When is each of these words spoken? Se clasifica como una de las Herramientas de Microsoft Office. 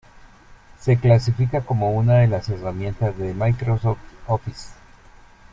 Se 0.79 0.97
clasifica 0.97 1.61
como 1.61 1.91
una 1.91 2.15
de 2.15 2.27
las 2.27 2.49
Herramientas 2.49 3.15
de 3.19 3.35
Microsoft 3.35 3.99
Office. 4.25 4.69